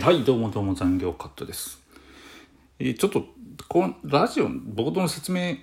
[0.00, 1.80] はい、どうもどうも残業カットです。
[2.78, 3.24] えーちょっと、
[3.68, 5.56] このラジオ、冒頭の説明、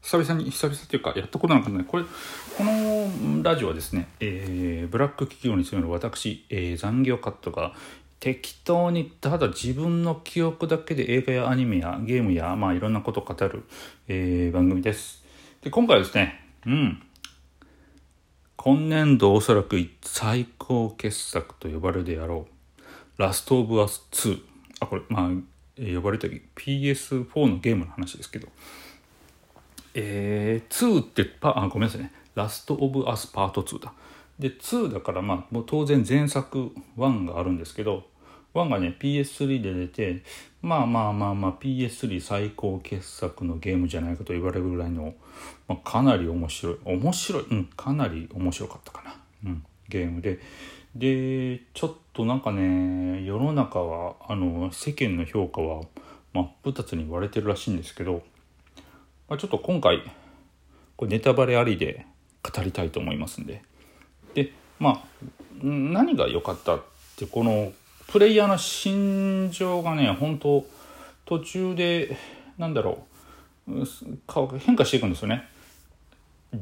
[0.00, 1.84] 久々に、久々っていうか、やったことなかったね。
[1.86, 7.74] これ、このラジオはですね、えーブラック企業に勤める私、えー残業カットが、
[8.18, 13.62] 適当にただ自分の記憶だけで映画やアニメやゲームや、まあいろんなことを語る、
[14.08, 15.22] え番組です。
[15.62, 17.02] で、今回はですね、うん、
[18.56, 22.61] 今年度おそらく最高傑作と呼ばれるであろう
[23.22, 24.42] ラストオブアス2
[24.80, 25.30] あこれまあ
[25.76, 28.48] 呼ばれた PS4 のゲームの話ですけど。
[29.94, 32.12] えー、2ってパあごめんなさいね。
[32.34, 33.92] ラストオブアスパート2だ。
[34.40, 38.02] で2だからまあもう当然前作1があるんですけど
[38.54, 40.22] 1がね PS3 で出て
[40.60, 45.14] まあまあまあまあ PS3 最高傑作のゲームじゃないかと言われるぐらいの、
[45.68, 46.76] まあ、かなり面白い。
[46.84, 47.42] 面白い。
[47.44, 50.40] うんかなり面白かったかな、うん、ゲームで。
[50.94, 55.82] でちょっとなんかね世の中はあの世間の評価は
[56.34, 58.22] 真っ二つに割れてるらしいんですけど、
[59.28, 60.02] まあ、ちょっと今回
[60.96, 62.06] これネタバレありで
[62.42, 63.62] 語りたいと思いますんで。
[64.34, 65.04] でまあ
[65.62, 66.82] 何が良かったっ
[67.16, 67.72] てこの
[68.08, 70.66] プレイヤーの心情がね本当
[71.24, 72.16] 途中で
[72.58, 73.06] なんだろ
[73.68, 73.86] う
[74.58, 75.48] 変化していくんですよね。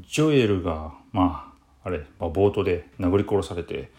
[0.08, 3.90] ジョエルがまああれ、まあ、冒頭で殴り殺されて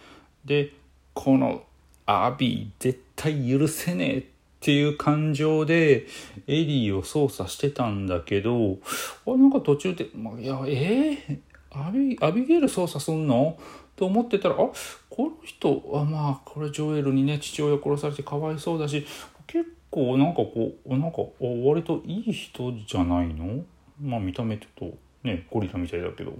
[0.45, 0.73] で
[1.13, 1.63] この
[2.05, 4.23] アビー絶対許せねえっ
[4.59, 6.05] ていう感情で
[6.47, 8.77] エリーを操作してたんだけど
[9.25, 13.57] あなんか途中で「まあ、いやえー、アビアビゲイル操作すんの?」
[13.95, 14.73] と思ってたらあこ
[15.19, 19.05] の人はまあこれジョエルにね父親殺されてかわいそうだし
[19.47, 23.63] 結構なんかこうなんか割といい人じゃないの？
[24.01, 26.33] まあ見た目ちょっとねゴリラみたいだけど。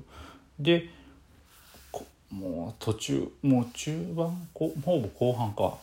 [0.60, 0.90] で
[2.32, 5.78] もう途中もう中盤こほぼ後半か、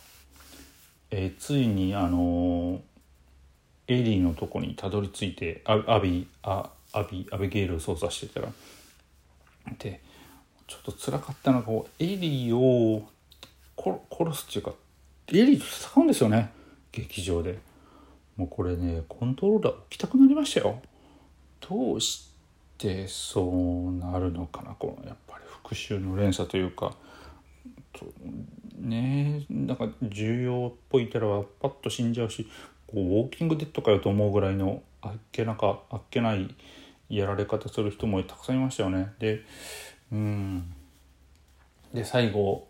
[1.10, 2.80] えーついにあのー
[3.90, 8.48] エリーのとこにたどり着いてアアビあアビアビゲイルを操作してたら。
[9.78, 10.00] で
[10.66, 13.08] ちょっと辛かったのがこうエリーを
[13.76, 14.72] 殺すっていうか
[15.28, 16.50] エリーと戦うんですよね。
[16.92, 17.58] 劇場で。
[18.36, 20.80] もうこれねコントローラー置きたくなりましたよ。
[21.68, 22.30] どうし
[22.76, 25.27] てそうなるのかなこのやっぱ
[25.68, 26.94] 復讐の連鎖というか
[28.78, 32.48] ねなんか重要っぽいキャラはパッと死んじゃうし
[32.86, 36.54] こうウォーキングデッドかよと思うぐらいのあっけなかあっけない
[37.08, 39.12] やられ方する人もたくさんいましたよね。
[39.18, 39.42] で
[40.12, 40.74] うん。
[41.92, 42.68] で最後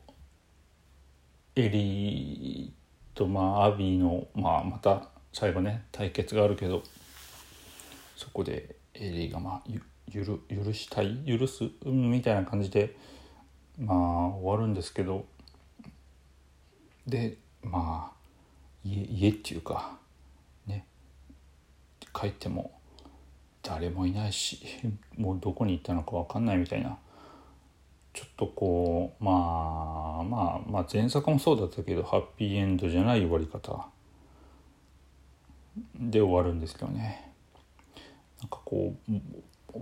[1.56, 6.82] エリーとまあアビーの、まあ、また最後ね対決があるけど
[8.16, 9.70] そこでエリーがまあ
[10.10, 11.16] ゆゆる許したい？
[11.26, 12.96] 許す、みたいな感じで
[13.78, 13.98] まあ
[14.28, 15.26] 終わるんですけど。
[17.06, 18.16] でまあ
[18.84, 19.98] 家家っていうか
[20.66, 20.86] ね。
[22.12, 22.72] 帰っても
[23.62, 24.58] 誰もいないし
[25.16, 26.98] もうどこに行ったのか分かんないみたいな。
[28.14, 29.30] ちょっとこうま
[30.20, 33.88] あまあまあ前作もそうだったけどハッピーエンドじゃない終わり方。
[35.94, 37.32] で終わるんですけどね。
[38.40, 39.12] なんかこう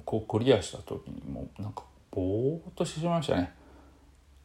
[0.04, 3.52] こうクリアした時にもうなんかぼーっとしてしまいましたね。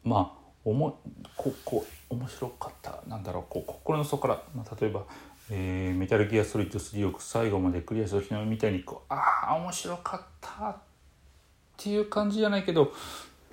[0.04, 1.00] まあおも
[1.36, 3.02] ここ面白かった。
[3.06, 5.04] なんだろうこう心の底から、まあ、例えば、
[5.50, 10.76] えーメタルギアソリッド3を最後までクリアした時のみたいにこうああ面白かったっ
[11.76, 12.92] ていう感じじゃないけど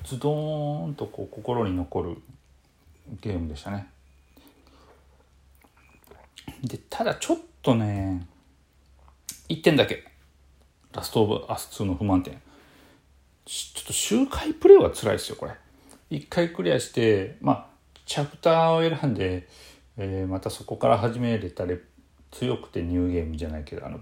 [0.03, 2.17] ズドーンとこう心に残る
[3.21, 3.87] ゲームでしたね。
[6.63, 8.27] でただちょっとね
[9.49, 10.08] 1点だけ。
[10.93, 12.41] ラストオブアス2の不満点。
[13.45, 15.53] ちょっと周回プレイは辛いですよこれ。
[16.09, 17.65] 一回クリアしてまあ
[18.05, 19.47] チャプターを選んで、
[19.97, 21.75] えーまたそこから始めれたら
[22.31, 23.99] 強くてニューゲームじゃないけどあの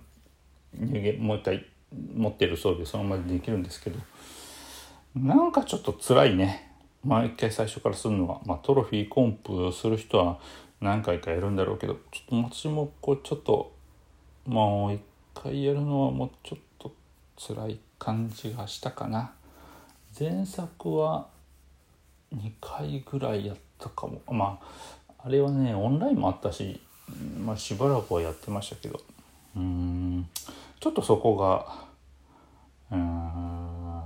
[0.73, 1.65] ニューゲームもう一回
[2.15, 3.99] 持ってる装備そのままでできるんですけど。
[5.15, 6.71] なんかちょっと辛いね。
[7.03, 10.39] 毎回最初からするのは、まあ、トロフィーコンプする人は
[10.79, 11.95] 何回かやるんだろうけど。
[12.11, 13.73] ちょっと私もこうちょっと
[14.45, 15.01] もう一
[15.33, 16.66] 回やるのはもうちょっと
[17.37, 19.31] 辛い感じがしたかな。
[20.19, 21.27] 前作は
[22.35, 24.21] 2回ぐらいやったかも。
[24.29, 26.79] まああれはねオンラインもあったし、
[27.43, 28.99] まあ、しばらくはやってましたけど。
[29.55, 30.27] うん
[30.79, 31.85] ちょっとそこが
[32.91, 32.99] うん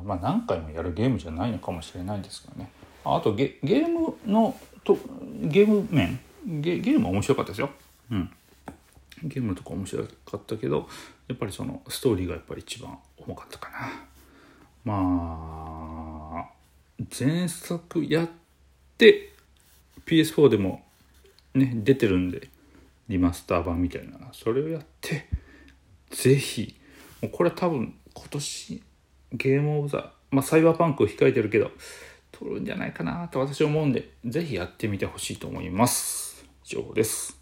[0.04, 2.72] まあ何回もやるゲームじゃないのかもしれないんですけどね。
[3.04, 4.98] あとゲゲームのと
[5.44, 6.20] ゲーム面？
[6.46, 7.70] ゲゲームは面白かったですよ。
[8.12, 8.30] うん。
[9.24, 10.88] ゲームとか面白かったけど
[11.28, 12.98] やっぱりそのストーリーがやっぱり一番
[13.32, 14.12] 重かったかな。
[14.84, 16.50] まあ
[17.20, 18.30] 前作やっ
[18.98, 19.34] て
[20.06, 20.84] PS4 でも
[21.54, 22.50] ね出てるんで
[23.08, 25.28] リマスター版みたいなそれをやって
[26.10, 26.76] ぜひ
[27.22, 28.84] もうこれは多分今年
[29.34, 31.72] ゲームオブザまあサイバーパンクを控えてるけど
[32.32, 36.46] 取るんじゃないかなと私は思うんでぜひやってみてほしいと思います。
[36.66, 37.41] 以上です。